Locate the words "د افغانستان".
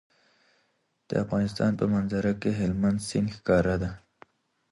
1.09-1.71